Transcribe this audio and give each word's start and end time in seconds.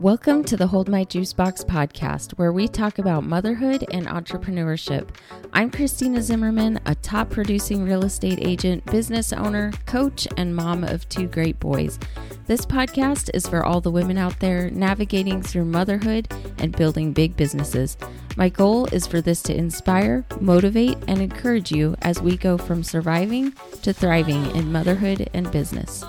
Welcome 0.00 0.44
to 0.44 0.56
the 0.56 0.68
Hold 0.68 0.88
My 0.88 1.02
Juice 1.02 1.32
Box 1.32 1.64
podcast, 1.64 2.38
where 2.38 2.52
we 2.52 2.68
talk 2.68 3.00
about 3.00 3.24
motherhood 3.24 3.84
and 3.90 4.06
entrepreneurship. 4.06 5.08
I'm 5.52 5.72
Christina 5.72 6.22
Zimmerman, 6.22 6.78
a 6.86 6.94
top 6.94 7.30
producing 7.30 7.82
real 7.82 8.04
estate 8.04 8.38
agent, 8.40 8.86
business 8.86 9.32
owner, 9.32 9.72
coach, 9.86 10.28
and 10.36 10.54
mom 10.54 10.84
of 10.84 11.08
two 11.08 11.26
great 11.26 11.58
boys. 11.58 11.98
This 12.46 12.64
podcast 12.64 13.30
is 13.34 13.48
for 13.48 13.66
all 13.66 13.80
the 13.80 13.90
women 13.90 14.18
out 14.18 14.38
there 14.38 14.70
navigating 14.70 15.42
through 15.42 15.64
motherhood 15.64 16.32
and 16.58 16.76
building 16.76 17.12
big 17.12 17.36
businesses. 17.36 17.96
My 18.36 18.50
goal 18.50 18.86
is 18.92 19.04
for 19.04 19.20
this 19.20 19.42
to 19.42 19.56
inspire, 19.56 20.24
motivate, 20.40 20.98
and 21.08 21.20
encourage 21.20 21.72
you 21.72 21.96
as 22.02 22.22
we 22.22 22.36
go 22.36 22.56
from 22.56 22.84
surviving 22.84 23.52
to 23.82 23.92
thriving 23.92 24.46
in 24.54 24.70
motherhood 24.70 25.28
and 25.34 25.50
business. 25.50 26.04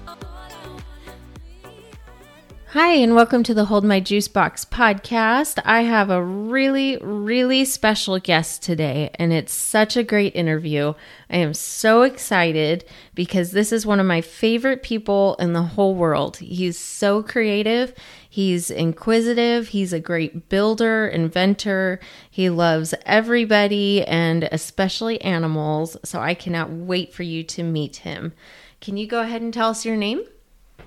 Hi, 2.74 2.92
and 2.92 3.16
welcome 3.16 3.42
to 3.46 3.56
the 3.56 3.66
Hold 3.66 3.84
My 3.84 4.00
Juice 4.00 4.28
Box 4.28 4.64
podcast. 4.64 5.60
I 5.66 5.82
have 5.82 6.12
a 6.12 6.24
really, 6.24 6.98
really 6.98 7.66
special 7.66 8.20
guest 8.20 8.62
today, 8.62 9.10
and 9.16 9.34
it's 9.34 9.52
such 9.52 9.98
a 9.98 10.04
great 10.04 10.36
interview. 10.36 10.94
I 11.32 11.38
am 11.38 11.56
so 11.56 12.04
excited 12.04 12.86
because 13.16 13.54
this 13.54 13.72
is 13.72 13.88
one 13.88 14.00
of 14.00 14.06
my 14.06 14.22
favorite 14.22 14.84
people 14.84 15.36
in 15.40 15.54
the 15.54 15.64
whole 15.64 15.96
world. 15.96 16.38
He's 16.38 16.78
so 16.78 17.24
creative, 17.24 17.92
he's 18.30 18.70
inquisitive, 18.70 19.70
he's 19.70 19.92
a 19.92 20.00
great 20.00 20.48
builder, 20.48 21.08
inventor. 21.08 22.00
He 22.30 22.52
loves 22.52 22.94
everybody 23.04 24.06
and 24.06 24.48
especially 24.52 25.20
animals. 25.22 25.98
So 26.04 26.20
I 26.20 26.36
cannot 26.36 26.70
wait 26.70 27.16
for 27.16 27.24
you 27.24 27.42
to 27.46 27.64
meet 27.64 27.96
him. 27.96 28.34
Can 28.80 28.96
you 28.96 29.08
go 29.08 29.22
ahead 29.22 29.42
and 29.42 29.52
tell 29.52 29.72
us 29.72 29.86
your 29.86 29.98
name? 29.98 30.22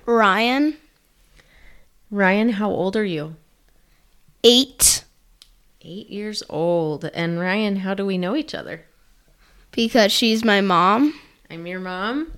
Ryan, 0.05 0.77
Ryan, 2.13 2.49
how 2.49 2.69
old 2.69 2.95
are 2.95 3.03
you? 3.03 3.35
eight, 4.43 5.03
Eight 5.81 6.09
years 6.09 6.43
old. 6.47 7.05
And 7.05 7.39
Ryan, 7.39 7.77
how 7.77 7.93
do 7.93 8.05
we 8.05 8.17
know 8.17 8.35
each 8.35 8.53
other? 8.53 8.85
because 9.71 10.11
she's 10.11 10.45
my 10.45 10.61
mom. 10.61 11.19
I'm 11.49 11.65
your 11.65 11.79
mom. 11.79 12.31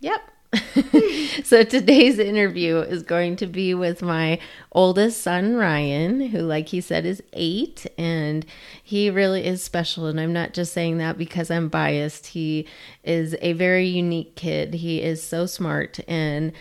Yep. 0.00 0.20
so 1.44 1.62
today's 1.62 2.18
interview 2.18 2.76
is 2.78 3.02
going 3.02 3.36
to 3.36 3.46
be 3.46 3.72
with 3.72 4.02
my 4.02 4.38
oldest 4.72 5.22
son, 5.22 5.56
Ryan, 5.56 6.20
who, 6.20 6.40
like 6.40 6.68
he 6.68 6.82
said, 6.82 7.06
is 7.06 7.22
eight. 7.32 7.86
And 7.96 8.44
he 8.82 9.08
really 9.08 9.46
is 9.46 9.62
special. 9.62 10.04
And 10.06 10.20
I'm 10.20 10.34
not 10.34 10.52
just 10.52 10.74
saying 10.74 10.98
that 10.98 11.16
because 11.16 11.50
I'm 11.50 11.68
biased. 11.70 12.26
He 12.28 12.66
is 13.02 13.34
a 13.40 13.54
very 13.54 13.86
unique 13.86 14.36
kid. 14.36 14.74
He 14.74 15.00
is 15.00 15.22
so 15.22 15.46
smart 15.46 15.98
and 16.06 16.52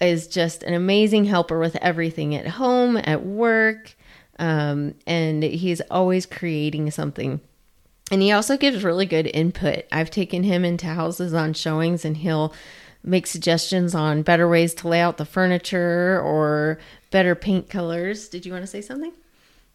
is 0.00 0.28
just 0.28 0.62
an 0.62 0.74
amazing 0.74 1.24
helper 1.24 1.58
with 1.58 1.76
everything 1.76 2.34
at 2.34 2.46
home, 2.46 2.96
at 2.96 3.24
work. 3.24 3.94
Um, 4.38 4.94
and 5.06 5.42
he's 5.42 5.80
always 5.82 6.26
creating 6.26 6.90
something. 6.90 7.40
And 8.10 8.22
he 8.22 8.30
also 8.30 8.56
gives 8.56 8.84
really 8.84 9.06
good 9.06 9.26
input. 9.26 9.84
I've 9.90 10.10
taken 10.10 10.42
him 10.42 10.64
into 10.64 10.86
houses 10.86 11.34
on 11.34 11.54
showings 11.54 12.04
and 12.04 12.18
he'll 12.18 12.54
make 13.02 13.26
suggestions 13.26 13.94
on 13.94 14.22
better 14.22 14.48
ways 14.48 14.74
to 14.74 14.88
lay 14.88 15.00
out 15.00 15.16
the 15.16 15.24
furniture 15.24 16.20
or 16.20 16.78
better 17.10 17.34
paint 17.34 17.70
colors. 17.70 18.28
Did 18.28 18.44
you 18.44 18.52
want 18.52 18.62
to 18.62 18.66
say 18.66 18.80
something? 18.80 19.12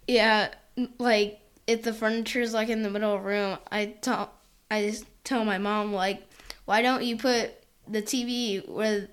Yeah, 0.08 0.50
like 0.97 1.39
if 1.67 1.83
the 1.83 1.94
furniture 1.94 2.41
is 2.41 2.53
like 2.53 2.69
in 2.69 2.83
the 2.83 2.89
middle 2.89 3.16
of 3.16 3.23
the 3.23 3.28
room, 3.28 3.58
I 3.72 3.85
tell 4.02 4.33
I 4.69 4.85
just 4.85 5.06
tell 5.23 5.44
my 5.45 5.58
mom 5.58 5.94
like, 5.94 6.22
why 6.66 6.81
don't 6.81 7.03
you 7.03 7.17
put 7.17 7.52
the 7.88 8.02
TV 8.02 8.67
where 8.67 9.08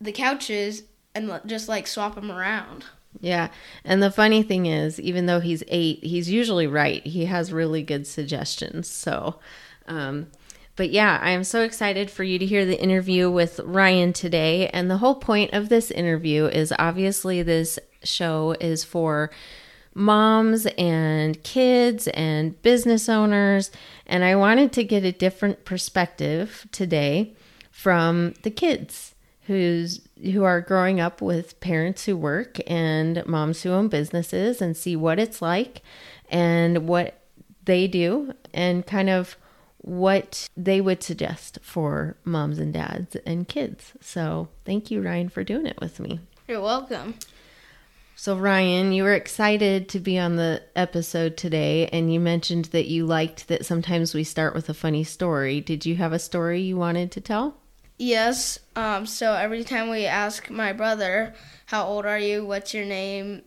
the 0.00 0.12
couches 0.12 0.82
and 1.14 1.40
just 1.46 1.68
like 1.68 1.86
swap 1.86 2.14
them 2.14 2.30
around? 2.30 2.84
Yeah. 3.20 3.48
And 3.84 4.02
the 4.02 4.10
funny 4.10 4.42
thing 4.42 4.66
is, 4.66 5.00
even 5.00 5.26
though 5.26 5.40
he's 5.40 5.64
eight, 5.68 6.04
he's 6.04 6.30
usually 6.30 6.66
right. 6.66 7.04
He 7.06 7.24
has 7.24 7.52
really 7.52 7.82
good 7.82 8.06
suggestions. 8.06 8.88
So, 8.88 9.40
um, 9.86 10.28
but 10.76 10.90
yeah, 10.90 11.18
I 11.20 11.30
am 11.30 11.42
so 11.42 11.62
excited 11.62 12.10
for 12.10 12.22
you 12.22 12.38
to 12.38 12.46
hear 12.46 12.64
the 12.64 12.80
interview 12.80 13.30
with 13.30 13.58
Ryan 13.60 14.12
today. 14.12 14.68
And 14.68 14.90
the 14.90 14.98
whole 14.98 15.16
point 15.16 15.52
of 15.52 15.68
this 15.68 15.90
interview 15.90 16.44
is 16.44 16.72
obviously 16.78 17.42
this 17.42 17.78
show 18.04 18.54
is 18.60 18.84
for 18.84 19.30
moms 19.94 20.66
and 20.78 21.42
kids 21.42 22.06
and 22.08 22.60
business 22.62 23.08
owners. 23.08 23.72
And 24.06 24.22
I 24.22 24.36
wanted 24.36 24.72
to 24.74 24.84
get 24.84 25.02
a 25.02 25.10
different 25.10 25.64
perspective 25.64 26.68
today 26.70 27.34
from 27.72 28.34
the 28.42 28.50
kids 28.50 29.16
who's 29.48 30.06
who 30.22 30.44
are 30.44 30.60
growing 30.60 31.00
up 31.00 31.20
with 31.22 31.58
parents 31.58 32.04
who 32.04 32.16
work 32.16 32.58
and 32.66 33.24
moms 33.26 33.62
who 33.62 33.70
own 33.70 33.88
businesses 33.88 34.60
and 34.60 34.76
see 34.76 34.94
what 34.94 35.18
it's 35.18 35.40
like 35.40 35.82
and 36.30 36.86
what 36.86 37.22
they 37.64 37.88
do 37.88 38.32
and 38.52 38.86
kind 38.86 39.08
of 39.08 39.36
what 39.78 40.48
they 40.54 40.80
would 40.82 41.02
suggest 41.02 41.58
for 41.62 42.16
moms 42.24 42.58
and 42.58 42.74
dads 42.74 43.16
and 43.24 43.48
kids. 43.48 43.92
So, 44.00 44.48
thank 44.64 44.90
you 44.90 45.00
Ryan 45.00 45.30
for 45.30 45.42
doing 45.42 45.66
it 45.66 45.80
with 45.80 45.98
me. 45.98 46.20
You're 46.46 46.60
welcome. 46.60 47.14
So, 48.16 48.36
Ryan, 48.36 48.92
you 48.92 49.04
were 49.04 49.14
excited 49.14 49.88
to 49.90 50.00
be 50.00 50.18
on 50.18 50.36
the 50.36 50.60
episode 50.74 51.36
today, 51.36 51.86
and 51.86 52.12
you 52.12 52.18
mentioned 52.18 52.66
that 52.66 52.88
you 52.88 53.06
liked 53.06 53.46
that 53.46 53.64
sometimes 53.64 54.12
we 54.12 54.24
start 54.24 54.54
with 54.54 54.68
a 54.68 54.74
funny 54.74 55.04
story. 55.04 55.60
Did 55.60 55.86
you 55.86 55.94
have 55.96 56.12
a 56.12 56.18
story 56.18 56.60
you 56.60 56.76
wanted 56.76 57.12
to 57.12 57.20
tell? 57.20 57.57
Yes. 57.98 58.58
Um. 58.76 59.06
So 59.06 59.34
every 59.34 59.64
time 59.64 59.90
we 59.90 60.06
ask 60.06 60.48
my 60.50 60.72
brother, 60.72 61.34
"How 61.66 61.84
old 61.86 62.06
are 62.06 62.18
you? 62.18 62.44
What's 62.44 62.72
your 62.72 62.84
name?" 62.84 63.42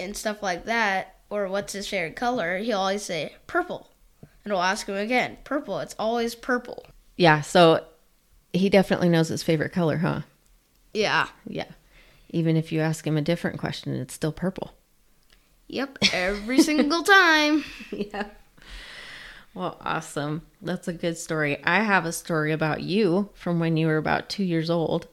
and 0.00 0.16
stuff 0.16 0.42
like 0.42 0.64
that, 0.64 1.16
or 1.30 1.48
what's 1.48 1.72
his 1.72 1.88
favorite 1.88 2.16
color, 2.16 2.58
he'll 2.58 2.78
always 2.78 3.02
say 3.02 3.34
purple, 3.46 3.90
and 4.44 4.52
we'll 4.52 4.62
ask 4.62 4.86
him 4.86 4.96
again, 4.96 5.38
purple. 5.44 5.78
It's 5.78 5.94
always 5.98 6.34
purple. 6.34 6.84
Yeah, 7.16 7.40
so 7.42 7.84
he 8.52 8.68
definitely 8.68 9.08
knows 9.08 9.28
his 9.28 9.42
favorite 9.42 9.72
color, 9.72 9.98
huh? 9.98 10.22
Yeah. 10.92 11.28
Yeah. 11.46 11.70
Even 12.30 12.56
if 12.56 12.72
you 12.72 12.80
ask 12.80 13.06
him 13.06 13.16
a 13.16 13.22
different 13.22 13.58
question, 13.58 13.94
it's 13.94 14.14
still 14.14 14.32
purple. 14.32 14.72
Yep. 15.68 15.98
Every 16.12 16.60
single 16.60 17.02
time. 17.02 17.64
yeah. 17.90 18.26
Well, 19.54 19.76
awesome. 19.82 20.42
That's 20.62 20.88
a 20.88 20.94
good 20.94 21.18
story. 21.18 21.62
I 21.64 21.80
have 21.82 22.06
a 22.06 22.12
story 22.12 22.52
about 22.52 22.82
you 22.82 23.28
from 23.34 23.60
when 23.60 23.76
you 23.76 23.86
were 23.86 23.98
about 23.98 24.30
two 24.30 24.44
years 24.44 24.70
old. 24.70 25.08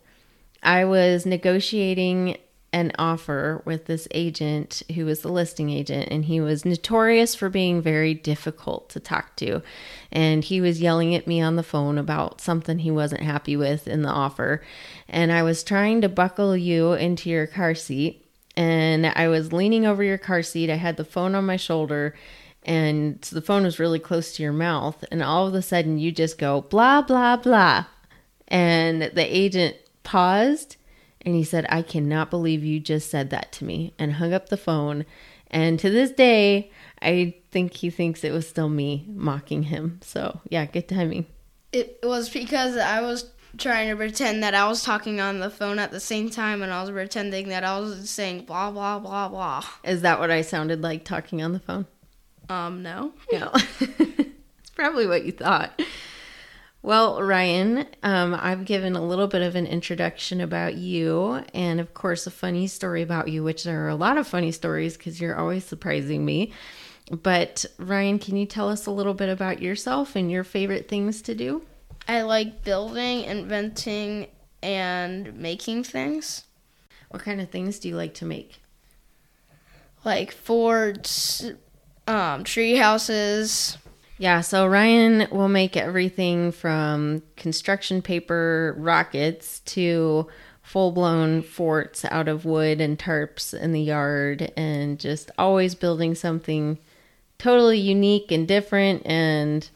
I 0.63 0.85
was 0.85 1.25
negotiating 1.25 2.37
an 2.71 2.91
offer 2.99 3.61
with 3.65 3.85
this 3.85 4.07
agent 4.11 4.83
who 4.93 5.05
was 5.05 5.21
the 5.21 5.31
listing 5.31 5.69
agent, 5.69 6.07
and 6.11 6.25
he 6.25 6.39
was 6.39 6.65
notorious 6.65 7.35
for 7.35 7.49
being 7.49 7.81
very 7.81 8.13
difficult 8.13 8.89
to 8.89 8.99
talk 8.99 9.35
to. 9.37 9.61
And 10.11 10.43
he 10.43 10.61
was 10.61 10.81
yelling 10.81 11.15
at 11.15 11.27
me 11.27 11.41
on 11.41 11.55
the 11.55 11.63
phone 11.63 11.97
about 11.97 12.39
something 12.39 12.79
he 12.79 12.91
wasn't 12.91 13.23
happy 13.23 13.57
with 13.57 13.87
in 13.87 14.03
the 14.03 14.09
offer. 14.09 14.63
And 15.07 15.31
I 15.31 15.43
was 15.43 15.63
trying 15.63 16.01
to 16.01 16.09
buckle 16.09 16.55
you 16.55 16.93
into 16.93 17.29
your 17.29 17.47
car 17.47 17.75
seat, 17.75 18.25
and 18.55 19.05
I 19.05 19.27
was 19.27 19.51
leaning 19.51 19.85
over 19.85 20.03
your 20.03 20.17
car 20.17 20.43
seat. 20.43 20.69
I 20.69 20.75
had 20.75 20.97
the 20.97 21.03
phone 21.03 21.35
on 21.35 21.45
my 21.45 21.57
shoulder, 21.57 22.15
and 22.63 23.23
so 23.23 23.35
the 23.35 23.41
phone 23.41 23.63
was 23.63 23.79
really 23.79 23.99
close 23.99 24.35
to 24.35 24.43
your 24.43 24.53
mouth. 24.53 25.03
And 25.11 25.23
all 25.23 25.47
of 25.47 25.53
a 25.53 25.61
sudden, 25.61 25.97
you 25.97 26.11
just 26.11 26.37
go 26.37 26.61
blah, 26.61 27.01
blah, 27.01 27.37
blah. 27.37 27.85
And 28.47 29.01
the 29.01 29.25
agent 29.25 29.77
paused 30.03 30.75
and 31.21 31.35
he 31.35 31.43
said, 31.43 31.65
I 31.69 31.81
cannot 31.81 32.29
believe 32.29 32.63
you 32.63 32.79
just 32.79 33.09
said 33.09 33.29
that 33.29 33.51
to 33.53 33.65
me, 33.65 33.93
and 33.99 34.13
hung 34.13 34.33
up 34.33 34.49
the 34.49 34.57
phone. 34.57 35.05
And 35.47 35.79
to 35.79 35.89
this 35.89 36.11
day, 36.11 36.71
I 37.01 37.35
think 37.51 37.73
he 37.73 37.89
thinks 37.89 38.23
it 38.23 38.31
was 38.31 38.47
still 38.47 38.69
me 38.69 39.05
mocking 39.09 39.63
him. 39.63 39.99
So, 40.01 40.39
yeah, 40.49 40.65
good 40.65 40.87
timing. 40.87 41.25
It 41.71 41.99
was 42.03 42.29
because 42.29 42.77
I 42.77 43.01
was 43.01 43.29
trying 43.57 43.89
to 43.89 43.95
pretend 43.95 44.43
that 44.43 44.55
I 44.55 44.67
was 44.67 44.83
talking 44.83 45.19
on 45.19 45.39
the 45.39 45.49
phone 45.49 45.77
at 45.77 45.91
the 45.91 45.99
same 45.99 46.29
time, 46.29 46.61
and 46.61 46.71
I 46.71 46.81
was 46.81 46.91
pretending 46.91 47.49
that 47.49 47.63
I 47.63 47.79
was 47.79 48.09
saying 48.09 48.45
blah 48.45 48.71
blah 48.71 48.99
blah 48.99 49.27
blah. 49.27 49.63
Is 49.83 50.01
that 50.01 50.19
what 50.19 50.31
I 50.31 50.41
sounded 50.41 50.81
like 50.81 51.03
talking 51.03 51.41
on 51.43 51.51
the 51.51 51.59
phone? 51.59 51.85
Um, 52.49 52.81
no. 52.83 53.13
No. 53.31 53.51
it's 53.79 54.69
probably 54.75 55.07
what 55.07 55.23
you 55.25 55.31
thought. 55.31 55.79
Well, 56.81 57.21
Ryan, 57.21 57.85
um, 58.03 58.35
I've 58.39 58.63
given 58.65 58.95
a 58.95 59.05
little 59.05 59.27
bit 59.27 59.41
of 59.41 59.55
an 59.55 59.67
introduction 59.67 60.39
about 60.41 60.75
you, 60.75 61.43
and 61.53 61.79
of 61.79 61.93
course, 61.93 62.25
a 62.25 62.31
funny 62.31 62.67
story 62.67 63.01
about 63.01 63.27
you, 63.27 63.43
which 63.43 63.65
there 63.65 63.85
are 63.85 63.89
a 63.89 63.95
lot 63.95 64.17
of 64.17 64.27
funny 64.27 64.51
stories 64.51 64.95
because 64.97 65.19
you're 65.19 65.35
always 65.35 65.65
surprising 65.65 66.23
me. 66.25 66.53
But, 67.11 67.65
Ryan, 67.77 68.17
can 68.17 68.37
you 68.37 68.45
tell 68.45 68.69
us 68.69 68.85
a 68.85 68.91
little 68.91 69.13
bit 69.13 69.29
about 69.29 69.61
yourself 69.61 70.15
and 70.15 70.31
your 70.31 70.43
favorite 70.45 70.87
things 70.87 71.21
to 71.23 71.35
do? 71.35 71.63
I 72.07 72.21
like 72.21 72.63
building, 72.63 73.23
inventing, 73.25 74.27
and 74.63 75.35
making 75.35 75.83
things 75.83 76.43
What 77.09 77.21
kind 77.23 77.39
of 77.41 77.49
things 77.49 77.79
do 77.79 77.87
you 77.89 77.95
like 77.95 78.13
to 78.15 78.25
make? 78.25 78.59
like 80.05 80.31
forts, 80.31 81.43
um, 82.09 82.43
tree 82.43 82.75
houses. 82.75 83.77
Yeah, 84.17 84.41
so 84.41 84.67
Ryan 84.67 85.27
will 85.31 85.47
make 85.47 85.77
everything 85.77 86.51
from 86.51 87.23
construction 87.37 88.01
paper 88.01 88.75
rockets 88.77 89.61
to 89.61 90.27
full 90.61 90.91
blown 90.91 91.41
forts 91.41 92.03
out 92.05 92.27
of 92.27 92.45
wood 92.45 92.81
and 92.81 92.99
tarps 92.99 93.53
in 93.53 93.71
the 93.71 93.81
yard 93.81 94.51
and 94.57 94.99
just 94.99 95.31
always 95.37 95.73
building 95.73 96.13
something 96.15 96.77
totally 97.37 97.79
unique 97.79 98.31
and 98.31 98.47
different 98.47 99.01
and 99.05 99.69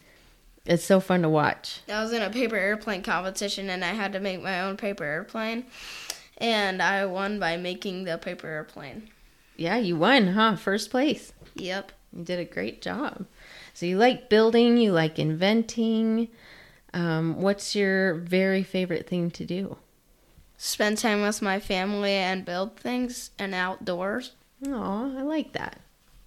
it's 0.66 0.84
so 0.84 1.00
fun 1.00 1.22
to 1.24 1.30
watch. 1.30 1.82
I 1.90 2.02
was 2.02 2.14
in 2.14 2.22
a 2.22 2.30
paper 2.30 2.56
airplane 2.56 3.02
competition 3.02 3.70
and 3.70 3.84
I 3.84 3.90
had 3.90 4.14
to 4.14 4.20
make 4.20 4.42
my 4.42 4.62
own 4.62 4.78
paper 4.78 5.04
airplane. 5.04 5.66
And 6.38 6.82
I 6.82 7.06
won 7.06 7.40
by 7.40 7.58
making 7.58 8.06
the 8.06 8.18
paper 8.18 8.48
airplane. 8.48 9.10
Yeah, 9.56 9.78
you 9.78 9.98
won, 9.98 10.28
huh? 10.28 10.56
First 10.56 10.90
place. 10.90 11.34
Yep. 11.56 11.92
You 12.16 12.24
did 12.24 12.40
a 12.40 12.46
great 12.46 12.82
job. 12.82 13.26
So 13.74 13.86
you 13.86 13.98
like 13.98 14.30
building, 14.30 14.78
you 14.78 14.92
like 14.92 15.18
inventing. 15.18 16.30
Um, 16.94 17.42
what's 17.42 17.76
your 17.76 18.16
very 18.16 18.64
favorite 18.64 19.08
thing 19.08 19.32
to 19.32 19.46
do? 19.46 19.78
Spend 20.58 20.98
time 20.98 21.22
with 21.22 21.42
my 21.42 21.60
family 21.60 22.12
and 22.12 22.46
build 22.46 22.78
things 22.78 23.32
and 23.40 23.54
outdoors. 23.54 24.34
Oh, 24.66 25.14
I 25.18 25.24
like 25.24 25.54
that. 25.54 25.80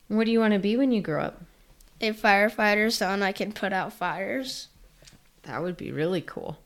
What 0.09 0.25
do 0.25 0.33
you 0.33 0.41
want 0.41 0.53
to 0.53 0.59
be 0.59 0.77
when 0.77 0.93
you 0.93 1.01
grow 1.01 1.23
up? 1.23 1.43
A 2.01 2.13
firefighter 2.13 2.93
so 2.93 3.09
I 3.09 3.33
can 3.33 3.53
put 3.53 3.73
out 3.73 3.93
fires. 3.93 4.69
That 5.45 5.63
would 5.63 5.77
be 5.77 5.93
really 5.93 6.21
cool. 6.21 6.59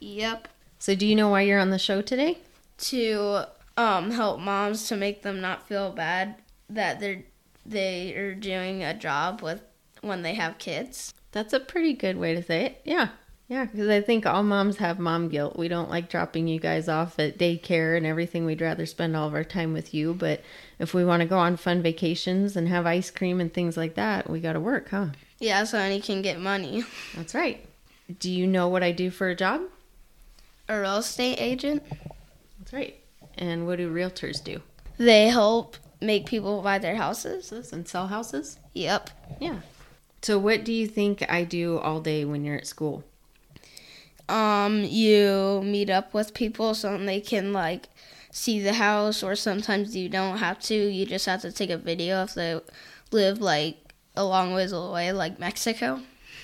Yep. 0.00 0.48
So 0.78 0.94
do 0.94 1.06
you 1.06 1.14
know 1.14 1.28
why 1.28 1.42
you're 1.42 1.60
on 1.60 1.70
the 1.70 1.78
show 1.78 2.02
today? 2.02 2.38
To 2.78 3.44
um, 3.76 4.10
help 4.10 4.40
moms 4.40 4.88
to 4.88 4.96
make 4.96 5.22
them 5.22 5.40
not 5.40 5.68
feel 5.68 5.92
bad 5.92 6.36
that 6.68 6.98
they're 6.98 7.22
they 7.64 8.14
are 8.14 8.34
doing 8.34 8.82
a 8.82 8.94
job 8.94 9.42
with 9.42 9.62
when 10.00 10.22
they 10.22 10.34
have 10.34 10.58
kids. 10.58 11.14
That's 11.32 11.52
a 11.52 11.60
pretty 11.60 11.94
good 11.94 12.16
way 12.16 12.34
to 12.34 12.42
say 12.42 12.66
it. 12.66 12.80
Yeah. 12.84 13.08
Yeah, 13.48 13.66
because 13.66 13.88
I 13.88 14.00
think 14.00 14.24
all 14.24 14.42
moms 14.42 14.78
have 14.78 14.98
mom 14.98 15.28
guilt. 15.28 15.58
We 15.58 15.68
don't 15.68 15.90
like 15.90 16.08
dropping 16.08 16.48
you 16.48 16.58
guys 16.58 16.88
off 16.88 17.18
at 17.18 17.38
daycare 17.38 17.96
and 17.96 18.06
everything. 18.06 18.46
We'd 18.46 18.62
rather 18.62 18.86
spend 18.86 19.14
all 19.14 19.28
of 19.28 19.34
our 19.34 19.44
time 19.44 19.74
with 19.74 19.92
you. 19.92 20.14
But 20.14 20.40
if 20.78 20.94
we 20.94 21.04
want 21.04 21.20
to 21.20 21.28
go 21.28 21.38
on 21.38 21.58
fun 21.58 21.82
vacations 21.82 22.56
and 22.56 22.68
have 22.68 22.86
ice 22.86 23.10
cream 23.10 23.40
and 23.40 23.52
things 23.52 23.76
like 23.76 23.94
that, 23.96 24.30
we 24.30 24.40
got 24.40 24.54
to 24.54 24.60
work, 24.60 24.88
huh? 24.88 25.08
Yeah, 25.38 25.64
so 25.64 25.86
he 25.90 26.00
can 26.00 26.22
get 26.22 26.40
money. 26.40 26.84
That's 27.14 27.34
right. 27.34 27.62
Do 28.18 28.30
you 28.30 28.46
know 28.46 28.68
what 28.68 28.82
I 28.82 28.90
do 28.90 29.10
for 29.10 29.28
a 29.28 29.34
job? 29.34 29.60
A 30.68 30.80
real 30.80 30.96
estate 30.96 31.36
agent. 31.38 31.82
That's 32.58 32.72
right. 32.72 32.98
And 33.36 33.66
what 33.66 33.76
do 33.78 33.92
realtors 33.92 34.42
do? 34.42 34.62
They 34.96 35.28
help 35.28 35.76
make 36.02 36.26
people 36.26 36.62
buy 36.62 36.78
their 36.78 36.96
houses 36.96 37.52
and 37.72 37.86
sell 37.86 38.08
houses? 38.08 38.58
Yep. 38.74 39.10
Yeah. 39.40 39.60
So, 40.22 40.38
what 40.38 40.64
do 40.64 40.72
you 40.72 40.86
think 40.86 41.24
I 41.28 41.44
do 41.44 41.78
all 41.78 42.00
day 42.00 42.24
when 42.24 42.44
you're 42.44 42.56
at 42.56 42.66
school? 42.66 43.04
um, 44.32 44.84
you 44.84 45.60
meet 45.64 45.90
up 45.90 46.14
with 46.14 46.34
people 46.34 46.74
so 46.74 46.96
they 46.96 47.20
can 47.20 47.52
like 47.52 47.88
see 48.30 48.60
the 48.60 48.74
house, 48.74 49.22
or 49.22 49.36
sometimes 49.36 49.94
you 49.94 50.08
don't 50.08 50.38
have 50.38 50.58
to. 50.60 50.74
You 50.74 51.06
just 51.06 51.26
have 51.26 51.42
to 51.42 51.52
take 51.52 51.70
a 51.70 51.76
video 51.76 52.22
if 52.22 52.34
they 52.34 52.58
live 53.10 53.40
like 53.40 53.76
a 54.16 54.24
long 54.24 54.54
ways 54.54 54.72
away, 54.72 55.12
like 55.12 55.38
Mexico. 55.38 56.00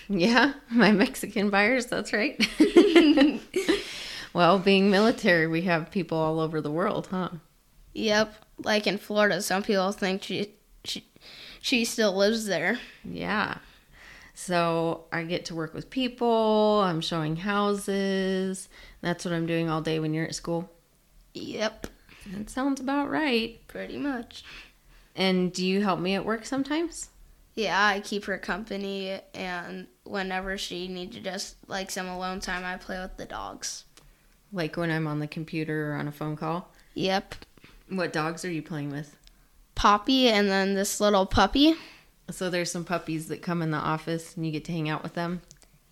Yeah, 0.08 0.54
my 0.70 0.93
Mexican 0.93 1.50
buyers. 1.50 1.87
That's 1.87 2.12
right. 2.12 2.38
well, 4.32 4.58
being 4.58 4.90
military, 4.90 5.46
we 5.46 5.62
have 5.62 5.90
people 5.90 6.19
all 6.19 6.40
over 6.40 6.61
the 6.61 6.70
world, 6.70 7.08
huh? 7.11 7.31
Yep. 7.94 8.35
Like 8.64 8.87
in 8.87 8.99
Florida, 8.99 9.40
some 9.43 9.62
people 9.62 9.93
think 9.93 10.23
she 10.23 10.55
she 10.85 11.05
she 11.61 11.85
still 11.85 12.14
lives 12.14 12.46
there. 12.46 12.79
Yeah. 13.05 13.58
So 14.35 15.05
I 15.12 15.25
get 15.25 15.46
to 15.46 15.55
work 15.55 15.75
with 15.75 15.90
people, 15.90 16.81
I'm 16.85 17.00
showing 17.00 17.37
houses. 17.37 18.69
That's 19.00 19.25
what 19.25 19.35
I'm 19.35 19.46
doing 19.46 19.69
all 19.69 19.81
day 19.81 19.99
when 19.99 20.14
you're 20.14 20.26
at 20.26 20.35
school. 20.35 20.70
Yep. 21.35 21.88
That 22.32 22.50
sounds 22.50 22.81
about 22.81 23.11
right. 23.11 23.58
Pretty 23.67 23.96
much. 23.96 24.44
And 25.17 25.52
do 25.52 25.67
you 25.67 25.82
help 25.82 25.99
me 25.99 26.14
at 26.14 26.25
work 26.25 26.46
sometimes? 26.46 27.08
Yeah, 27.56 27.85
I 27.85 27.99
keep 27.99 28.26
her 28.26 28.38
company, 28.38 29.19
and 29.35 29.88
whenever 30.05 30.56
she 30.56 30.87
needs 30.87 31.17
to 31.17 31.23
just 31.23 31.56
like 31.67 31.90
some 31.90 32.06
alone 32.06 32.38
time, 32.38 32.64
I 32.64 32.76
play 32.76 33.00
with 33.00 33.17
the 33.17 33.25
dogs. 33.25 33.82
Like 34.52 34.76
when 34.76 34.93
I'm 34.93 35.08
on 35.08 35.19
the 35.19 35.26
computer 35.26 35.93
or 35.93 35.96
on 35.96 36.06
a 36.06 36.12
phone 36.12 36.37
call? 36.37 36.70
Yep. 36.94 37.35
What 37.90 38.12
dogs 38.12 38.44
are 38.44 38.50
you 38.50 38.62
playing 38.62 38.90
with? 38.90 39.17
Poppy 39.75 40.29
and 40.29 40.49
then 40.49 40.75
this 40.75 41.00
little 41.00 41.26
puppy. 41.26 41.75
So 42.31 42.50
there's 42.50 42.70
some 42.70 42.85
puppies 42.85 43.29
that 43.29 43.43
come 43.43 43.62
in 43.62 43.70
the 43.70 43.79
office 43.79 44.37
and 44.37 44.44
you 44.44 44.52
get 44.52 44.64
to 44.67 44.73
hang 44.73 44.88
out 44.88 45.02
with 45.02 45.14
them. 45.14 45.40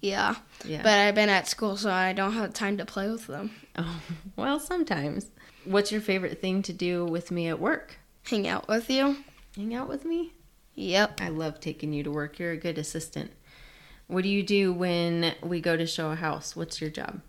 Yeah. 0.01 0.35
Yeah. 0.65 0.83
But 0.83 0.99
I've 0.99 1.15
been 1.15 1.29
at 1.29 1.49
school 1.49 1.77
so 1.77 1.91
I 1.91 2.13
don't 2.13 2.33
have 2.33 2.53
time 2.53 2.77
to 2.79 2.85
play 2.85 3.09
with 3.09 3.27
them. 3.27 3.51
Oh, 3.77 4.01
well, 4.37 4.61
sometimes. 4.61 5.27
What's 5.65 5.91
your 5.91 6.01
favorite 6.01 6.41
thing 6.41 6.63
to 6.63 6.73
do 6.73 7.05
with 7.05 7.31
me 7.31 7.49
at 7.49 7.61
work? 7.61 7.99
Hang 8.25 8.47
out 8.47 8.69
with 8.69 8.91
you. 8.91 9.17
Hang 9.57 9.75
out 9.75 9.89
with 9.89 10.05
me? 10.05 10.33
Yep. 10.75 11.21
I 11.21 11.29
love 11.31 11.61
taking 11.61 11.93
you 11.93 12.03
to 12.05 12.11
work. 12.11 12.39
You're 12.39 12.53
a 12.53 12.57
good 12.57 12.79
assistant. 12.79 13.33
What 14.09 14.23
do 14.23 14.29
you 14.29 14.43
do 14.43 14.73
when 14.73 15.35
we 15.43 15.61
go 15.61 15.77
to 15.77 15.87
show 15.87 16.11
a 16.11 16.17
house? 16.17 16.55
What's 16.55 16.81
your 16.81 16.91
job? 16.91 17.21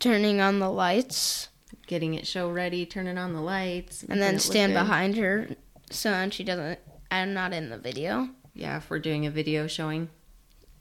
Turning 0.00 0.40
on 0.40 0.58
the 0.58 0.70
lights. 0.70 1.48
Getting 1.86 2.14
it 2.14 2.26
show 2.26 2.50
ready, 2.50 2.86
turning 2.86 3.18
on 3.18 3.32
the 3.32 3.40
lights. 3.40 4.02
And 4.04 4.20
then 4.20 4.38
stand 4.38 4.72
behind 4.72 5.16
her 5.16 5.50
so 5.90 6.28
she 6.30 6.44
doesn't 6.44 6.78
I'm 7.10 7.34
not 7.34 7.52
in 7.52 7.70
the 7.70 7.78
video. 7.78 8.30
Yeah, 8.54 8.78
if 8.78 8.90
we're 8.90 8.98
doing 8.98 9.26
a 9.26 9.30
video 9.30 9.66
showing. 9.66 10.08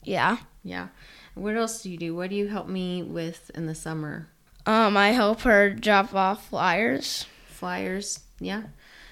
Yeah. 0.04 0.38
Yeah. 0.64 0.88
What 1.36 1.56
else 1.56 1.84
do 1.84 1.92
you 1.92 1.98
do? 1.98 2.16
What 2.16 2.30
do 2.30 2.36
you 2.36 2.48
help 2.48 2.68
me 2.68 3.04
with 3.04 3.52
in 3.56 3.66
the 3.66 3.76
summer? 3.76 4.30
Um, 4.66 4.96
I 4.96 5.10
help 5.10 5.42
her 5.42 5.70
drop 5.70 6.14
off 6.14 6.50
flyers. 6.50 7.26
Flyers, 7.48 8.22
yeah. 8.40 8.64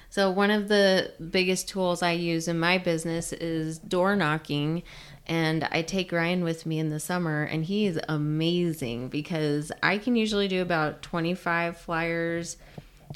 So 0.10 0.30
one 0.30 0.52
of 0.52 0.68
the 0.68 1.14
biggest 1.30 1.70
tools 1.70 2.02
I 2.02 2.12
use 2.12 2.48
in 2.48 2.60
my 2.60 2.78
business 2.78 3.34
is 3.34 3.80
door 3.80 4.16
knocking 4.16 4.84
and 5.28 5.68
I 5.72 5.82
take 5.82 6.12
Ryan 6.12 6.44
with 6.44 6.66
me 6.66 6.80
in 6.80 6.90
the 6.90 7.00
summer 7.00 7.44
and 7.44 7.64
he 7.66 7.86
is 7.86 8.00
amazing 8.10 9.10
because 9.10 9.72
I 9.82 9.98
can 9.98 10.16
usually 10.16 10.48
do 10.48 10.62
about 10.62 11.02
25 11.02 11.78
flyers, 11.78 12.58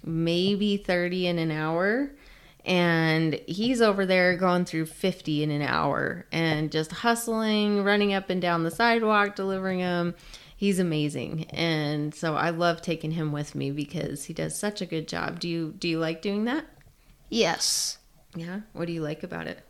maybe 0.03 0.77
30 0.77 1.27
in 1.27 1.39
an 1.39 1.51
hour 1.51 2.11
and 2.65 3.39
he's 3.47 3.81
over 3.81 4.05
there 4.05 4.35
going 4.35 4.65
through 4.65 4.87
50 4.87 5.43
in 5.43 5.51
an 5.51 5.61
hour 5.61 6.25
and 6.31 6.71
just 6.71 6.91
hustling 6.91 7.83
running 7.83 8.13
up 8.13 8.29
and 8.29 8.41
down 8.41 8.63
the 8.63 8.71
sidewalk 8.71 9.35
delivering 9.35 9.79
them 9.79 10.15
he's 10.57 10.79
amazing 10.79 11.45
and 11.51 12.13
so 12.15 12.35
i 12.35 12.49
love 12.49 12.81
taking 12.81 13.11
him 13.11 13.31
with 13.31 13.55
me 13.55 13.71
because 13.71 14.25
he 14.25 14.33
does 14.33 14.57
such 14.57 14.81
a 14.81 14.85
good 14.85 15.07
job. 15.07 15.39
Do 15.39 15.47
you 15.47 15.73
do 15.77 15.87
you 15.87 15.99
like 15.99 16.21
doing 16.21 16.45
that? 16.45 16.65
Yes. 17.29 17.97
Yeah? 18.35 18.61
What 18.73 18.85
do 18.85 18.93
you 18.93 19.01
like 19.01 19.23
about 19.23 19.47
it 19.47 19.64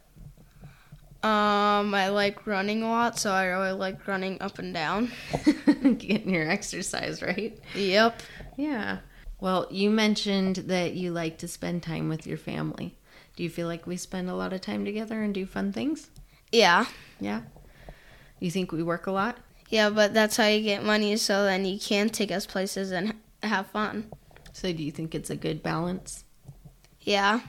um 1.25 1.93
i 1.93 2.09
like 2.09 2.45
running 2.45 2.83
a 2.83 2.87
lot 2.87 3.17
so 3.17 3.31
i 3.31 3.45
really 3.45 3.71
like 3.71 4.07
running 4.07 4.41
up 4.41 4.59
and 4.59 4.73
down 4.73 5.11
getting 5.97 6.29
your 6.29 6.49
exercise 6.49 7.21
right 7.21 7.59
yep 7.73 8.21
yeah 8.57 8.99
well, 9.39 9.67
you 9.69 9.89
mentioned 9.89 10.55
that 10.55 10.93
you 10.93 11.11
like 11.11 11.37
to 11.39 11.47
spend 11.47 11.83
time 11.83 12.09
with 12.09 12.25
your 12.25 12.37
family. 12.37 12.97
Do 13.35 13.43
you 13.43 13.49
feel 13.49 13.67
like 13.67 13.85
we 13.85 13.97
spend 13.97 14.29
a 14.29 14.35
lot 14.35 14.53
of 14.53 14.61
time 14.61 14.85
together 14.85 15.21
and 15.21 15.33
do 15.33 15.45
fun 15.45 15.73
things? 15.73 16.09
Yeah. 16.51 16.85
Yeah. 17.19 17.41
You 18.39 18.49
think 18.49 18.71
we 18.71 18.81
work 18.81 19.07
a 19.07 19.11
lot? 19.11 19.37
Yeah, 19.69 19.89
but 19.89 20.13
that's 20.13 20.37
how 20.37 20.47
you 20.47 20.61
get 20.61 20.83
money 20.83 21.17
so 21.17 21.43
then 21.43 21.65
you 21.65 21.79
can 21.79 22.09
take 22.09 22.31
us 22.31 22.45
places 22.45 22.91
and 22.91 23.13
have 23.43 23.67
fun. 23.67 24.09
So 24.53 24.71
do 24.71 24.81
you 24.81 24.91
think 24.91 25.13
it's 25.13 25.29
a 25.29 25.35
good 25.35 25.61
balance? 25.61 26.23
Yeah. 27.01 27.41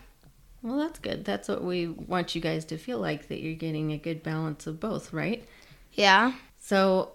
Well, 0.63 0.79
that's 0.79 0.99
good. 0.99 1.25
That's 1.25 1.49
what 1.49 1.63
we 1.63 1.87
want 1.87 2.35
you 2.35 2.41
guys 2.41 2.65
to 2.67 2.79
feel 2.79 2.99
like 2.99 3.29
that 3.29 3.41
you're 3.41 3.55
getting 3.55 3.93
a 3.93 3.99
good 3.99 4.23
balance 4.23 4.67
of 4.67 4.81
both, 4.81 5.13
right? 5.13 5.47
Yeah. 5.93 6.33
So 6.59 7.13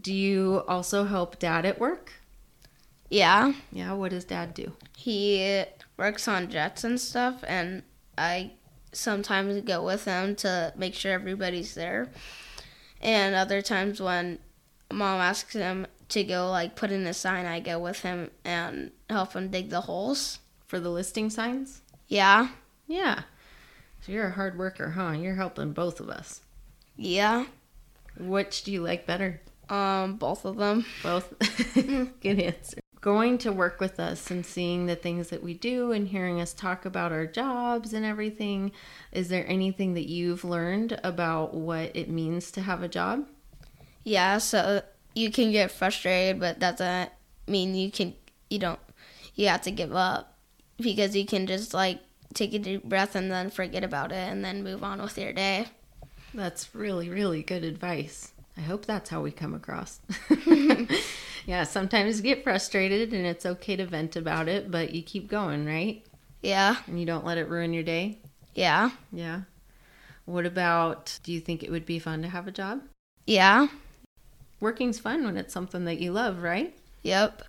do 0.00 0.14
you 0.14 0.62
also 0.68 1.04
help 1.04 1.38
dad 1.38 1.64
at 1.64 1.80
work? 1.80 2.12
Yeah. 3.10 3.52
Yeah, 3.72 3.94
what 3.94 4.10
does 4.10 4.24
dad 4.24 4.54
do? 4.54 4.72
He 4.96 5.64
works 5.96 6.28
on 6.28 6.50
jets 6.50 6.84
and 6.84 7.00
stuff, 7.00 7.42
and 7.46 7.82
I 8.16 8.52
sometimes 8.92 9.60
go 9.62 9.84
with 9.84 10.04
him 10.04 10.36
to 10.36 10.72
make 10.76 10.94
sure 10.94 11.12
everybody's 11.12 11.74
there. 11.74 12.10
And 13.00 13.34
other 13.34 13.62
times 13.62 14.00
when 14.00 14.38
mom 14.92 15.20
asks 15.20 15.54
him 15.54 15.86
to 16.10 16.22
go, 16.22 16.50
like, 16.50 16.76
put 16.76 16.90
in 16.90 17.06
a 17.06 17.14
sign, 17.14 17.46
I 17.46 17.60
go 17.60 17.78
with 17.78 18.00
him 18.00 18.30
and 18.44 18.92
help 19.10 19.32
him 19.32 19.50
dig 19.50 19.70
the 19.70 19.82
holes. 19.82 20.38
For 20.66 20.80
the 20.80 20.90
listing 20.90 21.30
signs? 21.30 21.80
Yeah. 22.08 22.48
Yeah. 22.86 23.22
So 24.00 24.12
you're 24.12 24.28
a 24.28 24.32
hard 24.32 24.58
worker, 24.58 24.90
huh? 24.90 25.12
You're 25.12 25.34
helping 25.34 25.72
both 25.72 26.00
of 26.00 26.08
us. 26.08 26.40
Yeah. 26.96 27.46
Which 28.18 28.64
do 28.64 28.72
you 28.72 28.82
like 28.82 29.06
better? 29.06 29.40
Um, 29.68 30.16
both 30.16 30.44
of 30.44 30.56
them. 30.56 30.86
Both. 31.02 31.34
Good 32.20 32.40
answer 32.40 32.80
going 33.06 33.38
to 33.38 33.52
work 33.52 33.78
with 33.78 34.00
us 34.00 34.32
and 34.32 34.44
seeing 34.44 34.86
the 34.86 34.96
things 34.96 35.28
that 35.28 35.40
we 35.40 35.54
do 35.54 35.92
and 35.92 36.08
hearing 36.08 36.40
us 36.40 36.52
talk 36.52 36.84
about 36.84 37.12
our 37.12 37.24
jobs 37.24 37.92
and 37.92 38.04
everything, 38.04 38.72
is 39.12 39.28
there 39.28 39.46
anything 39.46 39.94
that 39.94 40.08
you've 40.08 40.44
learned 40.44 40.98
about 41.04 41.54
what 41.54 41.94
it 41.94 42.10
means 42.10 42.50
to 42.50 42.60
have 42.60 42.82
a 42.82 42.88
job? 42.88 43.24
Yeah, 44.02 44.38
so 44.38 44.82
you 45.14 45.30
can 45.30 45.52
get 45.52 45.70
frustrated, 45.70 46.40
but 46.40 46.58
that 46.58 46.78
doesn't 46.78 47.12
mean 47.46 47.76
you 47.76 47.92
can 47.92 48.12
you 48.50 48.58
don't 48.58 48.80
you 49.36 49.46
have 49.46 49.62
to 49.62 49.70
give 49.70 49.94
up 49.94 50.35
because 50.78 51.16
you 51.16 51.24
can 51.26 51.46
just 51.46 51.74
like 51.74 52.00
take 52.34 52.54
a 52.54 52.58
deep 52.58 52.84
breath 52.84 53.14
and 53.14 53.30
then 53.30 53.50
forget 53.50 53.84
about 53.84 54.12
it 54.12 54.28
and 54.30 54.44
then 54.44 54.62
move 54.62 54.82
on 54.82 55.00
with 55.00 55.16
your 55.18 55.32
day. 55.32 55.66
That's 56.34 56.74
really, 56.74 57.08
really 57.08 57.42
good 57.42 57.64
advice. 57.64 58.32
I 58.56 58.62
hope 58.62 58.84
that's 58.84 59.10
how 59.10 59.22
we 59.22 59.30
come 59.30 59.54
across. 59.54 60.00
yeah, 61.46 61.64
sometimes 61.64 62.18
you 62.18 62.22
get 62.22 62.42
frustrated 62.42 63.12
and 63.12 63.26
it's 63.26 63.46
okay 63.46 63.76
to 63.76 63.86
vent 63.86 64.16
about 64.16 64.48
it, 64.48 64.70
but 64.70 64.94
you 64.94 65.02
keep 65.02 65.28
going, 65.28 65.66
right? 65.66 66.04
Yeah. 66.42 66.76
And 66.86 66.98
you 66.98 67.06
don't 67.06 67.24
let 67.24 67.38
it 67.38 67.48
ruin 67.48 67.72
your 67.72 67.82
day? 67.82 68.18
Yeah. 68.54 68.90
Yeah. 69.12 69.42
What 70.24 70.46
about 70.46 71.18
do 71.22 71.32
you 71.32 71.40
think 71.40 71.62
it 71.62 71.70
would 71.70 71.86
be 71.86 71.98
fun 71.98 72.22
to 72.22 72.28
have 72.28 72.46
a 72.46 72.52
job? 72.52 72.82
Yeah. 73.26 73.68
Working's 74.60 74.98
fun 74.98 75.24
when 75.24 75.36
it's 75.36 75.52
something 75.52 75.84
that 75.84 76.00
you 76.00 76.12
love, 76.12 76.42
right? 76.42 76.74
Yep. 77.02 77.42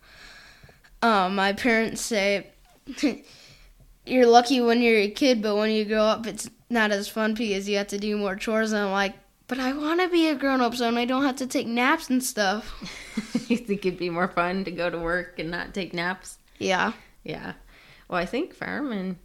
Um, 1.02 1.36
my 1.36 1.54
parents 1.54 2.02
say 2.02 2.48
you're 4.06 4.28
lucky 4.28 4.62
when 4.62 4.82
you're 4.82 5.00
a 5.00 5.10
kid, 5.10 5.42
but 5.42 5.56
when 5.56 5.72
you 5.72 5.86
grow 5.86 6.04
up, 6.04 6.26
it's 6.28 6.50
not 6.70 6.92
as 6.92 7.08
fun 7.08 7.34
because 7.34 7.68
you 7.68 7.78
have 7.78 7.88
to 7.88 7.98
do 7.98 8.18
more 8.18 8.36
chores. 8.36 8.72
And 8.72 8.86
I'm 8.86 8.92
like, 8.92 9.16
but 9.48 9.60
I 9.60 9.74
want 9.74 10.02
to 10.02 10.10
be 10.10 10.28
a 10.28 10.36
grown 10.36 10.62
up 10.62 10.76
so 10.76 10.94
I 10.94 11.06
don't 11.06 11.24
have 11.24 11.38
to 11.38 11.48
take 11.48 11.68
naps 11.68 12.10
and 12.10 12.24
stuff. 12.24 12.74
you 13.50 13.58
think 13.58 13.86
it'd 13.86 14.00
be 14.00 14.10
more 14.10 14.28
fun 14.28 14.66
to 14.66 14.72
go 14.72 14.90
to 14.90 15.00
work 15.00 15.40
and 15.40 15.50
not 15.50 15.74
take 15.74 15.94
naps? 15.94 16.38
Yeah. 16.60 16.94
Yeah. 17.24 17.54
Well, 18.10 18.20
I 18.20 18.26
think 18.26 18.54
firemen 18.54 19.20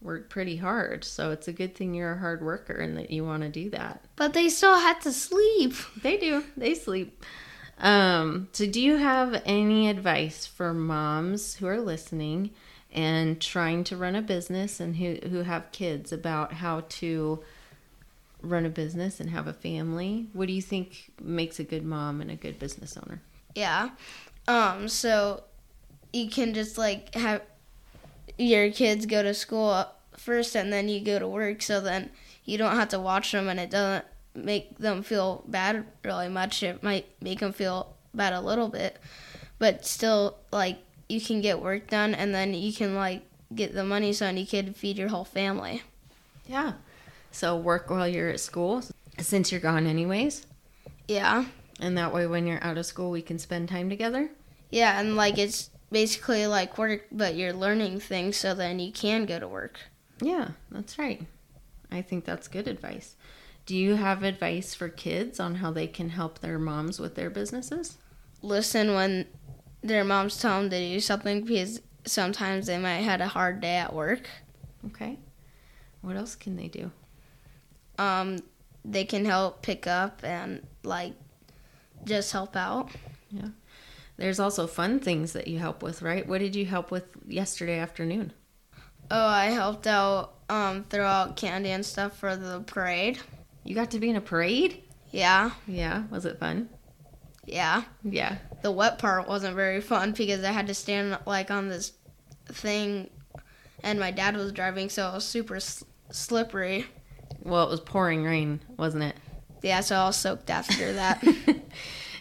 work 0.00 0.30
pretty 0.30 0.56
hard, 0.56 1.04
so 1.04 1.30
it's 1.30 1.46
a 1.46 1.52
good 1.52 1.74
thing 1.74 1.94
you're 1.94 2.12
a 2.12 2.18
hard 2.18 2.42
worker 2.42 2.72
and 2.72 2.96
that 2.96 3.10
you 3.10 3.24
want 3.24 3.42
to 3.42 3.48
do 3.48 3.70
that. 3.70 4.04
But 4.16 4.32
they 4.32 4.48
still 4.48 4.78
have 4.78 5.00
to 5.00 5.12
sleep. 5.12 5.74
They 6.02 6.16
do. 6.16 6.44
They 6.56 6.74
sleep. 6.74 7.22
Um, 7.78 8.48
so 8.52 8.66
do 8.66 8.80
you 8.80 8.96
have 8.96 9.42
any 9.44 9.88
advice 9.88 10.46
for 10.46 10.74
moms 10.74 11.54
who 11.54 11.66
are 11.66 11.80
listening 11.80 12.50
and 12.92 13.40
trying 13.40 13.84
to 13.84 13.96
run 13.96 14.16
a 14.16 14.22
business 14.22 14.80
and 14.80 14.96
who 14.96 15.18
who 15.28 15.42
have 15.42 15.70
kids 15.72 16.12
about 16.12 16.54
how 16.54 16.84
to 16.88 17.42
run 18.42 18.64
a 18.64 18.70
business 18.70 19.20
and 19.20 19.30
have 19.30 19.46
a 19.46 19.52
family? 19.52 20.28
What 20.32 20.46
do 20.46 20.52
you 20.52 20.62
think 20.62 21.12
makes 21.20 21.58
a 21.58 21.64
good 21.64 21.84
mom 21.84 22.20
and 22.20 22.30
a 22.30 22.36
good 22.36 22.58
business 22.58 22.96
owner? 22.96 23.20
Yeah. 23.54 23.90
Um, 24.48 24.88
so 24.88 25.44
you 26.12 26.28
can 26.28 26.54
just 26.54 26.78
like 26.78 27.14
have 27.14 27.42
your 28.38 28.70
kids 28.70 29.06
go 29.06 29.22
to 29.22 29.34
school 29.34 29.84
first 30.16 30.56
and 30.56 30.72
then 30.72 30.88
you 30.88 31.00
go 31.00 31.18
to 31.18 31.28
work 31.28 31.62
so 31.62 31.80
then 31.80 32.10
you 32.44 32.58
don't 32.58 32.76
have 32.76 32.88
to 32.88 32.98
watch 32.98 33.32
them 33.32 33.48
and 33.48 33.60
it 33.60 33.70
doesn't 33.70 34.04
make 34.34 34.78
them 34.78 35.02
feel 35.02 35.44
bad 35.46 35.84
really 36.04 36.28
much. 36.28 36.62
It 36.62 36.82
might 36.82 37.06
make 37.20 37.40
them 37.40 37.52
feel 37.52 37.94
bad 38.14 38.32
a 38.32 38.40
little 38.40 38.68
bit, 38.68 38.98
but 39.58 39.86
still 39.86 40.36
like 40.52 40.78
you 41.10 41.20
can 41.20 41.40
get 41.40 41.60
work 41.60 41.88
done 41.88 42.14
and 42.14 42.34
then 42.34 42.54
you 42.54 42.72
can 42.72 42.94
like 42.94 43.22
get 43.54 43.74
the 43.74 43.84
money 43.84 44.12
so 44.12 44.28
you 44.30 44.46
can 44.46 44.72
feed 44.72 44.96
your 44.96 45.08
whole 45.08 45.24
family. 45.24 45.82
Yeah. 46.46 46.74
So 47.30 47.56
work 47.56 47.90
while 47.90 48.08
you're 48.08 48.30
at 48.30 48.40
school 48.40 48.82
since 49.18 49.50
you're 49.50 49.60
gone 49.60 49.86
anyways. 49.86 50.46
Yeah. 51.08 51.44
And 51.80 51.98
that 51.98 52.12
way 52.12 52.26
when 52.26 52.46
you're 52.46 52.62
out 52.62 52.78
of 52.78 52.86
school 52.86 53.10
we 53.10 53.22
can 53.22 53.38
spend 53.38 53.68
time 53.68 53.90
together. 53.90 54.30
Yeah, 54.70 55.00
and 55.00 55.16
like 55.16 55.38
it's 55.38 55.70
basically 55.90 56.46
like 56.46 56.78
work 56.78 57.06
but 57.10 57.34
you're 57.34 57.52
learning 57.52 57.98
things 57.98 58.36
so 58.36 58.54
then 58.54 58.78
you 58.78 58.92
can 58.92 59.26
go 59.26 59.38
to 59.38 59.48
work. 59.48 59.80
Yeah, 60.20 60.50
that's 60.70 60.98
right. 60.98 61.22
I 61.90 62.02
think 62.02 62.24
that's 62.24 62.46
good 62.46 62.68
advice. 62.68 63.16
Do 63.66 63.76
you 63.76 63.96
have 63.96 64.22
advice 64.22 64.74
for 64.74 64.88
kids 64.88 65.40
on 65.40 65.56
how 65.56 65.70
they 65.70 65.86
can 65.86 66.10
help 66.10 66.38
their 66.38 66.58
moms 66.58 66.98
with 66.98 67.14
their 67.14 67.30
businesses? 67.30 67.98
Listen 68.42 68.94
when 68.94 69.26
their 69.82 70.04
moms 70.04 70.38
tell 70.38 70.60
them 70.60 70.70
to 70.70 70.78
do 70.78 71.00
something 71.00 71.44
because 71.44 71.80
sometimes 72.04 72.66
they 72.66 72.78
might 72.78 72.98
had 72.98 73.20
a 73.20 73.28
hard 73.28 73.60
day 73.60 73.76
at 73.76 73.92
work. 73.94 74.28
Okay. 74.86 75.18
What 76.02 76.16
else 76.16 76.34
can 76.34 76.56
they 76.56 76.68
do? 76.68 76.90
Um, 77.98 78.38
they 78.84 79.04
can 79.04 79.24
help 79.24 79.62
pick 79.62 79.86
up 79.86 80.20
and 80.24 80.66
like 80.82 81.14
just 82.04 82.32
help 82.32 82.56
out. 82.56 82.90
Yeah. 83.30 83.48
There's 84.16 84.40
also 84.40 84.66
fun 84.66 85.00
things 85.00 85.32
that 85.32 85.48
you 85.48 85.58
help 85.58 85.82
with, 85.82 86.02
right? 86.02 86.26
What 86.26 86.40
did 86.40 86.54
you 86.54 86.66
help 86.66 86.90
with 86.90 87.04
yesterday 87.26 87.78
afternoon? 87.78 88.32
Oh, 89.10 89.26
I 89.26 89.46
helped 89.46 89.86
out 89.86 90.34
um, 90.48 90.84
throw 90.84 91.06
out 91.06 91.36
candy 91.36 91.70
and 91.70 91.84
stuff 91.84 92.18
for 92.18 92.36
the 92.36 92.60
parade. 92.60 93.18
You 93.64 93.74
got 93.74 93.90
to 93.92 93.98
be 93.98 94.10
in 94.10 94.16
a 94.16 94.20
parade? 94.20 94.82
Yeah. 95.10 95.50
Yeah. 95.66 96.04
Was 96.10 96.26
it 96.26 96.38
fun? 96.38 96.68
Yeah. 97.46 97.84
Yeah. 98.04 98.36
The 98.62 98.70
wet 98.70 98.98
part 98.98 99.26
wasn't 99.28 99.54
very 99.56 99.80
fun 99.80 100.12
because 100.12 100.44
I 100.44 100.52
had 100.52 100.66
to 100.66 100.74
stand 100.74 101.18
like 101.26 101.50
on 101.50 101.68
this 101.68 101.92
thing 102.46 103.08
and 103.82 103.98
my 103.98 104.10
dad 104.10 104.36
was 104.36 104.52
driving 104.52 104.88
so 104.90 105.08
it 105.08 105.14
was 105.14 105.24
super 105.24 105.56
s- 105.56 105.84
slippery. 106.10 106.86
Well, 107.42 107.66
it 107.66 107.70
was 107.70 107.80
pouring 107.80 108.24
rain, 108.24 108.60
wasn't 108.76 109.04
it? 109.04 109.16
Yeah, 109.62 109.80
so 109.80 109.96
I 109.96 110.04
was 110.06 110.16
soaked 110.16 110.50
after 110.50 110.92
that. 110.94 111.24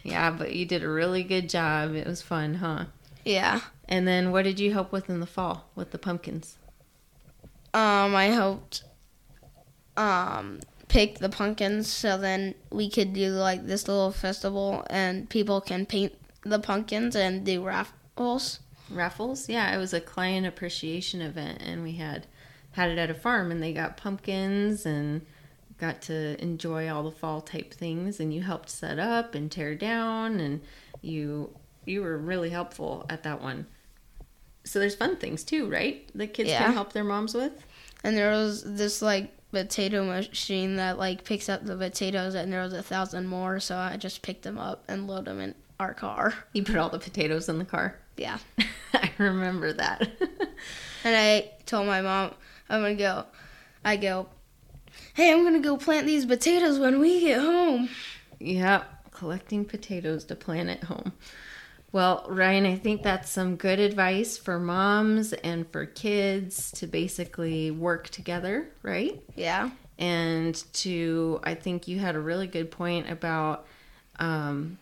yeah, 0.04 0.32
but 0.32 0.54
you 0.54 0.66
did 0.66 0.84
a 0.84 0.90
really 0.90 1.24
good 1.24 1.50
job. 1.50 1.94
It 1.96 2.08
was 2.08 2.22
fun, 2.22 2.56
huh? 2.56 2.86
yeah. 3.26 3.62
And 3.92 4.08
then 4.08 4.32
what 4.32 4.44
did 4.44 4.60
you 4.60 4.72
help 4.72 4.92
with 4.92 5.10
in 5.10 5.20
the 5.20 5.26
fall 5.26 5.70
with 5.76 5.90
the 5.92 5.98
pumpkins? 5.98 6.58
Um, 7.74 8.16
I 8.16 8.26
helped 8.26 8.84
um 9.98 10.60
pick 10.88 11.20
the 11.20 11.30
pumpkins 11.30 11.88
so 11.92 12.18
then 12.18 12.56
we 12.72 12.90
could 12.90 13.14
do 13.14 13.30
like 13.30 13.66
this 13.68 13.88
little 13.88 14.12
festival 14.12 14.86
and 14.90 15.30
people 15.30 15.60
can 15.62 15.86
paint 15.86 16.14
the 16.50 16.60
pumpkins 16.60 17.16
and 17.16 17.46
do 17.46 17.64
raffles. 17.66 18.60
Raffles? 18.90 19.48
Yeah, 19.50 19.74
it 19.74 19.78
was 19.78 19.94
a 19.94 20.02
client 20.02 20.46
appreciation 20.48 21.22
event 21.22 21.62
and 21.62 21.84
we 21.84 21.94
had 21.94 22.26
had 22.72 22.90
it 22.90 22.98
at 22.98 23.10
a 23.10 23.14
farm 23.14 23.52
and 23.52 23.62
they 23.62 23.74
got 23.74 23.98
pumpkins 23.98 24.86
and 24.86 25.26
got 25.78 26.02
to 26.04 26.42
enjoy 26.42 26.90
all 26.90 27.04
the 27.04 27.12
fall 27.12 27.42
type 27.42 27.74
things 27.74 28.20
and 28.20 28.34
you 28.34 28.42
helped 28.42 28.70
set 28.70 29.00
up 29.00 29.34
and 29.36 29.52
tear 29.52 29.76
down 29.76 30.40
and 30.40 30.62
you 31.02 31.56
you 31.86 32.02
were 32.02 32.18
really 32.18 32.50
helpful 32.50 33.06
at 33.10 33.24
that 33.24 33.42
one. 33.42 33.66
So 34.66 34.78
there's 34.80 34.96
fun 34.96 35.16
things 35.18 35.44
too, 35.44 35.70
right? 35.70 36.08
The 36.14 36.28
kids 36.28 36.50
Yeah. 36.50 36.64
can 36.66 36.74
help 36.74 36.94
their 36.94 37.04
moms 37.04 37.34
with. 37.34 37.66
And 38.04 38.16
there 38.18 38.32
was 38.32 38.64
this 38.64 39.02
like 39.02 39.32
potato 39.52 40.04
machine 40.06 40.76
that 40.76 40.98
like 41.00 41.24
picks 41.24 41.50
up 41.50 41.64
the 41.66 41.76
potatoes 41.76 42.36
and 42.36 42.52
there 42.54 42.62
was 42.62 42.74
a 42.74 42.84
thousand 42.84 43.26
more 43.28 43.60
so 43.60 43.76
I 43.78 43.98
just 43.98 44.22
picked 44.22 44.44
them 44.44 44.60
up 44.60 44.84
and 44.88 45.08
load 45.08 45.26
them 45.26 45.40
in 45.40 45.56
our 45.80 45.94
car. 45.94 46.34
You 46.54 46.64
put 46.64 46.78
all 46.78 46.90
the 46.90 47.00
potatoes 47.00 47.50
in 47.50 47.58
the 47.58 47.66
car. 47.66 47.96
Yeah. 48.18 48.40
I 48.94 49.12
remember 49.18 49.74
that. 49.74 50.10
And 51.04 51.16
I 51.16 51.52
told 51.66 51.88
my 51.88 52.02
mom 52.02 52.34
I'm 52.70 52.82
gonna 52.82 52.96
go. 52.96 53.26
I 53.84 53.96
go, 53.96 54.28
hey, 55.14 55.32
I'm 55.32 55.44
gonna 55.44 55.60
go 55.60 55.78
plant 55.78 56.06
these 56.06 56.26
potatoes 56.26 56.78
when 56.80 57.00
we 57.00 57.22
get 57.22 57.40
home. 57.40 57.90
Yep, 58.40 59.12
collecting 59.12 59.66
potatoes 59.66 60.26
to 60.26 60.36
plant 60.36 60.70
at 60.70 60.84
home. 60.84 61.14
Well, 61.92 62.26
Ryan, 62.30 62.66
I 62.66 62.76
think 62.76 63.02
that's 63.02 63.32
some 63.32 63.56
good 63.56 63.80
advice 63.80 64.38
for 64.38 64.60
moms 64.60 65.34
and 65.34 65.68
for 65.72 65.86
kids 65.86 66.72
to 66.74 66.86
basically 66.86 67.72
work 67.72 68.10
together, 68.10 68.70
right? 68.84 69.20
Yeah. 69.36 69.72
And 69.98 70.54
to, 70.74 71.40
I 71.44 71.56
think 71.56 71.88
you 71.88 71.98
had 71.98 72.16
a 72.16 72.20
really 72.20 72.46
good 72.46 72.70
point 72.70 73.10
about 73.10 73.66
um, 74.20 74.78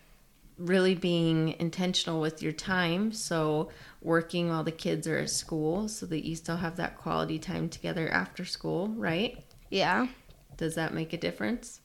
really 0.57 0.95
being 0.95 1.55
intentional 1.59 2.19
with 2.19 2.41
your 2.41 2.51
time. 2.51 3.11
So, 3.11 3.69
working 4.01 4.49
while 4.49 4.63
the 4.63 4.71
kids 4.71 5.07
are 5.07 5.17
at 5.17 5.29
school 5.29 5.87
so 5.87 6.05
that 6.07 6.25
you 6.25 6.35
still 6.35 6.57
have 6.57 6.75
that 6.77 6.97
quality 6.97 7.39
time 7.39 7.69
together 7.69 8.09
after 8.09 8.45
school, 8.45 8.89
right? 8.89 9.43
Yeah. 9.69 10.07
Does 10.55 10.75
that 10.75 10.93
make 10.93 11.13
a 11.13 11.17
difference? 11.17 11.81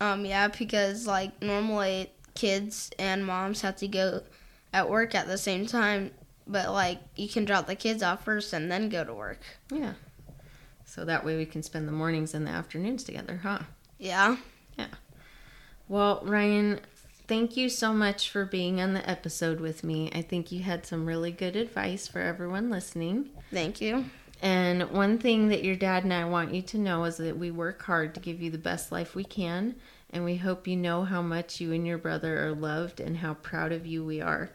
Um, 0.00 0.24
yeah, 0.24 0.48
because 0.48 1.06
like 1.06 1.42
normally 1.42 2.12
kids 2.34 2.90
and 2.98 3.26
moms 3.26 3.62
have 3.62 3.76
to 3.76 3.88
go 3.88 4.22
at 4.72 4.88
work 4.88 5.14
at 5.14 5.26
the 5.26 5.38
same 5.38 5.66
time, 5.66 6.12
but 6.46 6.70
like 6.72 7.00
you 7.16 7.28
can 7.28 7.44
drop 7.44 7.66
the 7.66 7.74
kids 7.74 8.02
off 8.02 8.24
first 8.24 8.52
and 8.52 8.70
then 8.70 8.88
go 8.88 9.04
to 9.04 9.14
work. 9.14 9.40
Yeah. 9.72 9.94
So 10.84 11.04
that 11.04 11.24
way 11.24 11.36
we 11.36 11.46
can 11.46 11.62
spend 11.62 11.88
the 11.88 11.92
mornings 11.92 12.34
and 12.34 12.46
the 12.46 12.50
afternoons 12.50 13.04
together, 13.04 13.40
huh? 13.42 13.60
Yeah. 13.98 14.36
Yeah. 14.78 14.86
Well, 15.88 16.20
Ryan, 16.24 16.80
thank 17.28 17.56
you 17.56 17.68
so 17.68 17.92
much 17.92 18.30
for 18.30 18.44
being 18.44 18.80
on 18.80 18.94
the 18.94 19.08
episode 19.08 19.60
with 19.60 19.84
me. 19.84 20.10
I 20.14 20.22
think 20.22 20.50
you 20.50 20.62
had 20.62 20.86
some 20.86 21.06
really 21.06 21.30
good 21.30 21.54
advice 21.54 22.08
for 22.08 22.20
everyone 22.20 22.70
listening. 22.70 23.28
Thank 23.52 23.80
you. 23.80 24.06
And 24.40 24.90
one 24.90 25.18
thing 25.18 25.48
that 25.48 25.64
your 25.64 25.76
dad 25.76 26.04
and 26.04 26.12
I 26.12 26.24
want 26.24 26.54
you 26.54 26.62
to 26.62 26.78
know 26.78 27.04
is 27.04 27.18
that 27.18 27.36
we 27.36 27.50
work 27.50 27.82
hard 27.82 28.14
to 28.14 28.20
give 28.20 28.40
you 28.40 28.50
the 28.50 28.58
best 28.58 28.90
life 28.90 29.14
we 29.14 29.24
can. 29.24 29.74
And 30.10 30.24
we 30.24 30.36
hope 30.36 30.66
you 30.66 30.76
know 30.76 31.04
how 31.04 31.20
much 31.20 31.60
you 31.60 31.72
and 31.72 31.86
your 31.86 31.98
brother 31.98 32.46
are 32.46 32.54
loved 32.54 32.98
and 32.98 33.18
how 33.18 33.34
proud 33.34 33.72
of 33.72 33.86
you 33.86 34.04
we 34.04 34.20
are. 34.20 34.50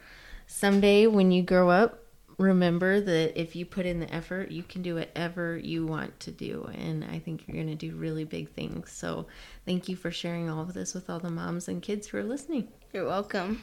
Someday, 0.48 1.06
when 1.06 1.32
you 1.32 1.44
grow 1.44 1.70
up, 1.70 2.03
remember 2.38 3.00
that 3.02 3.40
if 3.40 3.56
you 3.56 3.66
put 3.66 3.86
in 3.86 4.00
the 4.00 4.13
effort, 4.13 4.52
you 4.52 4.63
can 4.63 4.82
do 4.82 4.96
whatever 4.96 5.58
you 5.58 5.86
want 5.86 6.20
to 6.22 6.32
do. 6.32 6.70
And 6.74 7.04
I 7.06 7.20
think 7.20 7.44
you're 7.48 7.56
going 7.56 7.75
to 7.75 7.75
do 7.75 7.96
really 7.96 8.24
big 8.24 8.50
things. 8.50 8.92
So, 8.92 9.28
thank 9.66 9.88
you 9.88 9.96
for 9.96 10.12
sharing 10.12 10.50
all 10.50 10.62
of 10.62 10.74
this 10.74 10.94
with 10.94 11.10
all 11.10 11.20
the 11.20 11.30
moms 11.30 11.68
and 11.68 11.82
kids 11.82 12.08
who 12.08 12.18
are 12.18 12.24
listening. 12.24 12.68
You're 12.92 13.06
welcome. 13.06 13.62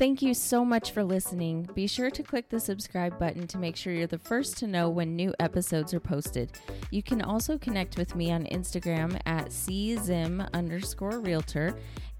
Thank 0.00 0.22
you 0.22 0.32
so 0.32 0.64
much 0.64 0.92
for 0.92 1.04
listening. 1.04 1.68
Be 1.74 1.86
sure 1.86 2.10
to 2.10 2.22
click 2.22 2.48
the 2.48 2.58
subscribe 2.58 3.18
button 3.18 3.46
to 3.48 3.58
make 3.58 3.76
sure 3.76 3.92
you're 3.92 4.06
the 4.06 4.16
first 4.16 4.56
to 4.56 4.66
know 4.66 4.88
when 4.88 5.14
new 5.14 5.34
episodes 5.38 5.92
are 5.92 6.00
posted. 6.00 6.52
You 6.90 7.02
can 7.02 7.20
also 7.20 7.58
connect 7.58 7.98
with 7.98 8.14
me 8.14 8.32
on 8.32 8.44
Instagram 8.46 9.20
at 9.26 9.50
czim 9.50 10.48
underscore 10.54 11.20
realtor 11.20 11.76